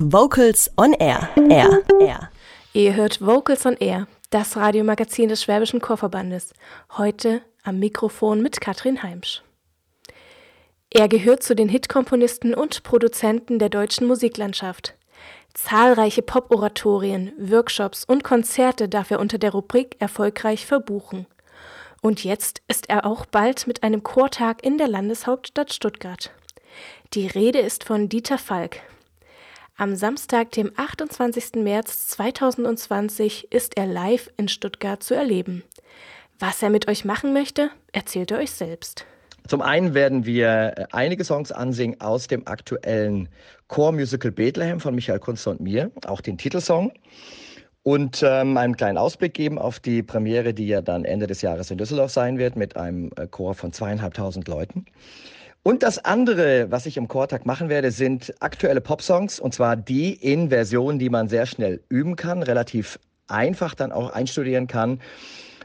Vocals 0.00 0.70
on 0.76 0.92
Air. 0.92 1.28
Air. 1.50 1.82
Air. 2.00 2.30
Ihr 2.72 2.94
hört 2.94 3.20
Vocals 3.20 3.66
on 3.66 3.76
Air, 3.78 4.06
das 4.30 4.56
Radiomagazin 4.56 5.28
des 5.28 5.42
Schwäbischen 5.42 5.80
Chorverbandes. 5.80 6.54
Heute 6.96 7.42
am 7.64 7.80
Mikrofon 7.80 8.40
mit 8.40 8.60
Katrin 8.60 9.02
Heimsch. 9.02 9.42
Er 10.90 11.08
gehört 11.08 11.42
zu 11.42 11.56
den 11.56 11.68
Hitkomponisten 11.68 12.54
und 12.54 12.84
Produzenten 12.84 13.58
der 13.58 13.70
deutschen 13.70 14.06
Musiklandschaft. 14.06 14.94
Zahlreiche 15.52 16.22
Pop-Oratorien, 16.22 17.32
Workshops 17.36 18.04
und 18.04 18.22
Konzerte 18.22 18.88
darf 18.88 19.10
er 19.10 19.18
unter 19.18 19.38
der 19.38 19.50
Rubrik 19.50 19.96
erfolgreich 19.98 20.64
verbuchen. 20.64 21.26
Und 22.02 22.22
jetzt 22.22 22.62
ist 22.68 22.88
er 22.88 23.04
auch 23.04 23.26
bald 23.26 23.66
mit 23.66 23.82
einem 23.82 24.04
Chortag 24.04 24.62
in 24.64 24.78
der 24.78 24.86
Landeshauptstadt 24.86 25.72
Stuttgart. 25.72 26.30
Die 27.14 27.26
Rede 27.26 27.58
ist 27.58 27.82
von 27.82 28.08
Dieter 28.08 28.38
Falk, 28.38 28.80
am 29.78 29.94
Samstag, 29.94 30.50
dem 30.52 30.72
28. 30.76 31.62
März 31.62 32.08
2020, 32.08 33.52
ist 33.52 33.76
er 33.76 33.86
live 33.86 34.28
in 34.36 34.48
Stuttgart 34.48 35.02
zu 35.02 35.14
erleben. 35.14 35.62
Was 36.38 36.62
er 36.62 36.70
mit 36.70 36.88
euch 36.88 37.04
machen 37.04 37.32
möchte, 37.32 37.70
erzählt 37.92 38.32
er 38.32 38.38
euch 38.38 38.50
selbst. 38.50 39.06
Zum 39.46 39.62
einen 39.62 39.94
werden 39.94 40.26
wir 40.26 40.74
äh, 40.76 40.84
einige 40.90 41.24
Songs 41.24 41.52
ansingen 41.52 42.00
aus 42.00 42.26
dem 42.26 42.46
aktuellen 42.46 43.28
Chormusical 43.68 44.32
Bethlehem 44.32 44.80
von 44.80 44.94
Michael 44.94 45.20
Kunster 45.20 45.52
und 45.52 45.60
mir, 45.60 45.90
auch 46.04 46.20
den 46.20 46.36
Titelsong. 46.36 46.92
Und 47.84 48.22
ähm, 48.22 48.56
einen 48.56 48.76
kleinen 48.76 48.98
Ausblick 48.98 49.32
geben 49.32 49.58
auf 49.58 49.78
die 49.78 50.02
Premiere, 50.02 50.52
die 50.52 50.66
ja 50.66 50.82
dann 50.82 51.04
Ende 51.04 51.28
des 51.28 51.40
Jahres 51.40 51.70
in 51.70 51.78
Düsseldorf 51.78 52.10
sein 52.10 52.36
wird, 52.36 52.56
mit 52.56 52.76
einem 52.76 53.10
äh, 53.16 53.28
Chor 53.28 53.54
von 53.54 53.72
zweieinhalbtausend 53.72 54.48
Leuten. 54.48 54.86
Und 55.62 55.82
das 55.82 56.04
andere, 56.04 56.70
was 56.70 56.86
ich 56.86 56.96
im 56.96 57.08
Chortag 57.08 57.44
machen 57.44 57.68
werde, 57.68 57.90
sind 57.90 58.34
aktuelle 58.40 58.80
Popsongs. 58.80 59.38
Und 59.40 59.54
zwar 59.54 59.76
die 59.76 60.14
in 60.14 60.48
Versionen, 60.48 60.98
die 60.98 61.10
man 61.10 61.28
sehr 61.28 61.46
schnell 61.46 61.82
üben 61.88 62.16
kann, 62.16 62.42
relativ 62.42 62.98
einfach 63.26 63.74
dann 63.74 63.92
auch 63.92 64.10
einstudieren 64.10 64.66
kann. 64.66 65.00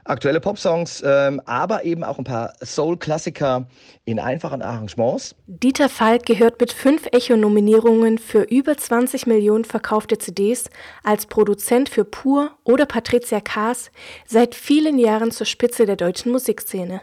Aktuelle 0.06 0.42
Popsongs, 0.42 1.02
ähm, 1.06 1.42
aber 1.46 1.86
eben 1.86 2.04
auch 2.04 2.18
ein 2.18 2.26
paar 2.26 2.54
Soul-Klassiker 2.62 3.68
in 4.04 4.20
einfachen 4.20 4.62
Arrangements. 4.62 5.34
Dieter 5.48 5.88
Falk 5.88 6.26
gehört 6.26 6.60
mit 6.60 6.74
fünf 6.74 7.08
Echo-Nominierungen 7.14 8.18
für 8.18 8.42
über 8.42 8.78
20 8.78 9.28
Millionen 9.28 9.64
verkaufte 9.64 10.18
CDs 10.18 10.70
als 11.04 11.26
Produzent 11.28 11.88
für 11.88 12.04
Pur 12.04 12.52
oder 12.66 12.86
Patricia 12.86 13.40
Kaas 13.40 13.92
seit 14.28 14.56
vielen 14.56 15.00
Jahren 15.00 15.32
zur 15.32 15.46
Spitze 15.46 15.86
der 15.86 15.96
deutschen 15.96 16.34
Musikszene. 16.34 17.00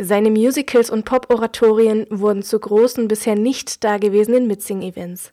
Seine 0.00 0.30
Musicals 0.30 0.90
und 0.90 1.04
Pop-Oratorien 1.04 2.06
wurden 2.08 2.44
zu 2.44 2.60
großen, 2.60 3.08
bisher 3.08 3.34
nicht 3.34 3.82
dagewesenen 3.82 4.46
Mitsing-Events. 4.46 5.32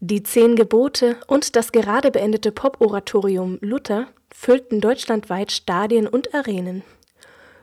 Die 0.00 0.24
Zehn 0.24 0.56
Gebote 0.56 1.16
und 1.28 1.54
das 1.54 1.70
gerade 1.70 2.10
beendete 2.10 2.50
Pop-Oratorium 2.50 3.58
Luther 3.60 4.08
füllten 4.34 4.80
deutschlandweit 4.80 5.52
Stadien 5.52 6.08
und 6.08 6.34
Arenen. 6.34 6.82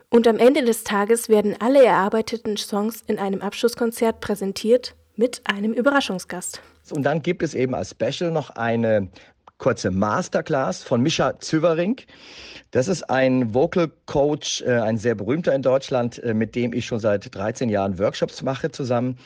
Und 0.08 0.26
am 0.26 0.38
Ende 0.38 0.64
des 0.64 0.82
Tages 0.82 1.28
werden 1.28 1.56
alle 1.58 1.84
erarbeiteten 1.84 2.56
Songs 2.56 3.02
in 3.06 3.18
einem 3.18 3.42
Abschlusskonzert 3.42 4.20
präsentiert 4.20 4.94
mit 5.16 5.42
einem 5.44 5.74
Überraschungsgast. 5.74 6.62
Und 6.90 7.02
dann 7.02 7.20
gibt 7.20 7.42
es 7.42 7.52
eben 7.52 7.74
als 7.74 7.90
Special 7.90 8.30
noch 8.30 8.48
eine 8.48 9.08
kurze 9.64 9.90
Masterclass 9.90 10.82
von 10.82 11.00
Mischa 11.00 11.40
Züvering. 11.40 11.96
Das 12.70 12.86
ist 12.86 13.04
ein 13.04 13.54
Vocal 13.54 13.90
Coach, 14.04 14.60
äh, 14.60 14.72
ein 14.72 14.98
sehr 14.98 15.14
berühmter 15.14 15.54
in 15.54 15.62
Deutschland, 15.62 16.22
äh, 16.22 16.34
mit 16.34 16.54
dem 16.54 16.74
ich 16.74 16.84
schon 16.84 17.00
seit 17.00 17.34
13 17.34 17.70
Jahren 17.70 17.98
Workshops 17.98 18.42
mache 18.42 18.70
zusammen. 18.72 19.16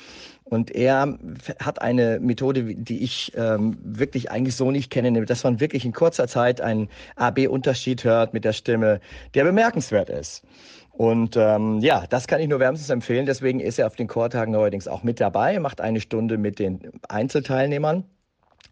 Und 0.44 0.70
er 0.70 1.18
hat 1.58 1.82
eine 1.82 2.20
Methode, 2.20 2.62
die 2.62 3.02
ich 3.02 3.32
ähm, 3.34 3.78
wirklich 3.82 4.30
eigentlich 4.30 4.54
so 4.54 4.70
nicht 4.70 4.92
kenne, 4.92 5.26
dass 5.26 5.42
man 5.42 5.58
wirklich 5.58 5.84
in 5.84 5.92
kurzer 5.92 6.28
Zeit 6.28 6.60
einen 6.60 6.88
A-B-Unterschied 7.16 8.04
hört 8.04 8.32
mit 8.32 8.44
der 8.44 8.52
Stimme, 8.52 9.00
der 9.34 9.42
bemerkenswert 9.42 10.08
ist. 10.08 10.44
Und 10.92 11.36
ähm, 11.36 11.80
ja, 11.80 12.04
das 12.08 12.28
kann 12.28 12.40
ich 12.40 12.46
nur 12.46 12.60
wärmstens 12.60 12.90
empfehlen. 12.90 13.26
Deswegen 13.26 13.58
ist 13.58 13.80
er 13.80 13.88
auf 13.88 13.96
den 13.96 14.06
Chortagen 14.06 14.52
neuerdings 14.52 14.86
auch 14.86 15.02
mit 15.02 15.18
dabei, 15.18 15.58
macht 15.58 15.80
eine 15.80 16.00
Stunde 16.00 16.38
mit 16.38 16.60
den 16.60 16.92
Einzelteilnehmern 17.08 18.04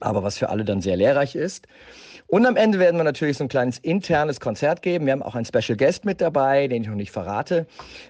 aber 0.00 0.22
was 0.22 0.38
für 0.38 0.48
alle 0.48 0.64
dann 0.64 0.80
sehr 0.80 0.96
lehrreich 0.96 1.34
ist. 1.34 1.66
Und 2.28 2.44
am 2.44 2.56
Ende 2.56 2.80
werden 2.80 2.96
wir 2.96 3.04
natürlich 3.04 3.36
so 3.36 3.44
ein 3.44 3.48
kleines 3.48 3.78
internes 3.78 4.40
Konzert 4.40 4.82
geben. 4.82 5.06
Wir 5.06 5.12
haben 5.12 5.22
auch 5.22 5.36
einen 5.36 5.44
Special 5.44 5.76
Guest 5.76 6.04
mit 6.04 6.20
dabei, 6.20 6.66
den 6.66 6.82
ich 6.82 6.88
noch 6.88 6.96
nicht 6.96 7.12
verrate. 7.12 7.66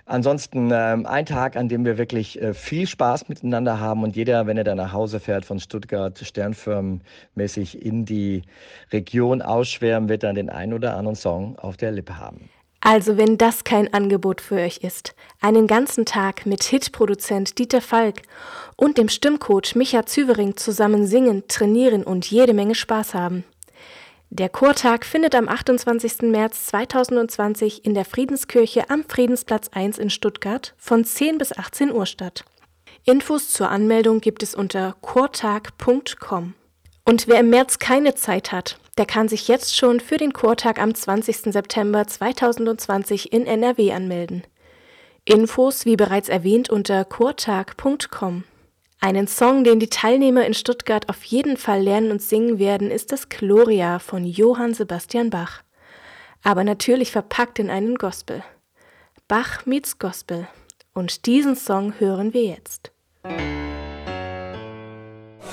Ansonsten 0.06 0.70
ähm, 0.72 1.04
ein 1.04 1.26
Tag, 1.26 1.54
an 1.56 1.68
dem 1.68 1.84
wir 1.84 1.98
wirklich 1.98 2.40
äh, 2.40 2.54
viel 2.54 2.86
Spaß 2.86 3.28
miteinander 3.28 3.78
haben 3.78 4.02
und 4.02 4.16
jeder, 4.16 4.46
wenn 4.46 4.56
er 4.56 4.64
dann 4.64 4.78
nach 4.78 4.92
Hause 4.92 5.20
fährt 5.20 5.44
von 5.44 5.60
Stuttgart 5.60 6.18
sternfirmenmäßig 6.18 7.84
in 7.84 8.06
die 8.06 8.42
Region 8.90 9.42
ausschwärmen, 9.42 10.08
wird 10.08 10.22
dann 10.22 10.34
den 10.34 10.48
einen 10.48 10.72
oder 10.72 10.96
anderen 10.96 11.16
Song 11.16 11.58
auf 11.58 11.76
der 11.76 11.92
Lippe 11.92 12.18
haben. 12.18 12.48
Also 12.88 13.16
wenn 13.16 13.36
das 13.36 13.64
kein 13.64 13.92
Angebot 13.92 14.40
für 14.40 14.60
euch 14.60 14.76
ist, 14.76 15.16
einen 15.40 15.66
ganzen 15.66 16.06
Tag 16.06 16.46
mit 16.46 16.62
Hitproduzent 16.62 17.58
Dieter 17.58 17.80
Falk 17.80 18.22
und 18.76 18.96
dem 18.96 19.08
Stimmcoach 19.08 19.74
Micha 19.74 20.06
Züvering 20.06 20.56
zusammen 20.56 21.04
singen, 21.04 21.42
trainieren 21.48 22.04
und 22.04 22.30
jede 22.30 22.54
Menge 22.54 22.76
Spaß 22.76 23.14
haben. 23.14 23.42
Der 24.30 24.48
Chortag 24.48 25.04
findet 25.04 25.34
am 25.34 25.48
28. 25.48 26.30
März 26.30 26.66
2020 26.66 27.84
in 27.84 27.94
der 27.94 28.04
Friedenskirche 28.04 28.88
am 28.88 29.02
Friedensplatz 29.02 29.66
1 29.72 29.98
in 29.98 30.08
Stuttgart 30.08 30.72
von 30.78 31.04
10 31.04 31.38
bis 31.38 31.58
18 31.58 31.90
Uhr 31.90 32.06
statt. 32.06 32.44
Infos 33.04 33.50
zur 33.50 33.68
Anmeldung 33.68 34.20
gibt 34.20 34.44
es 34.44 34.54
unter 34.54 34.94
chortag.com. 35.00 36.54
Und 37.04 37.26
wer 37.26 37.40
im 37.40 37.50
März 37.50 37.80
keine 37.80 38.14
Zeit 38.14 38.52
hat, 38.52 38.78
der 38.98 39.06
kann 39.06 39.28
sich 39.28 39.48
jetzt 39.48 39.76
schon 39.76 40.00
für 40.00 40.16
den 40.16 40.32
Chortag 40.32 40.80
am 40.80 40.94
20. 40.94 41.52
September 41.52 42.06
2020 42.06 43.32
in 43.32 43.46
NRW 43.46 43.92
anmelden. 43.92 44.42
Infos 45.24 45.84
wie 45.84 45.96
bereits 45.96 46.28
erwähnt 46.28 46.70
unter 46.70 47.04
chortag.com. 47.04 48.44
Einen 49.00 49.26
Song, 49.26 49.64
den 49.64 49.78
die 49.78 49.90
Teilnehmer 49.90 50.46
in 50.46 50.54
Stuttgart 50.54 51.08
auf 51.08 51.22
jeden 51.24 51.56
Fall 51.56 51.82
lernen 51.82 52.10
und 52.10 52.22
singen 52.22 52.58
werden, 52.58 52.90
ist 52.90 53.12
das 53.12 53.28
Gloria 53.28 53.98
von 53.98 54.24
Johann 54.24 54.72
Sebastian 54.72 55.30
Bach. 55.30 55.62
Aber 56.42 56.64
natürlich 56.64 57.12
verpackt 57.12 57.58
in 57.58 57.70
einen 57.70 57.96
Gospel. 57.96 58.42
Bach 59.28 59.66
meets 59.66 59.98
Gospel. 59.98 60.48
Und 60.94 61.26
diesen 61.26 61.56
Song 61.56 61.94
hören 61.98 62.32
wir 62.32 62.44
jetzt. 62.44 62.90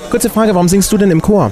Kurze 0.10 0.30
Frage, 0.30 0.54
warum 0.54 0.70
singst 0.70 0.92
du 0.92 0.98
denn 0.98 1.12
im 1.12 1.22
Chor? 1.22 1.52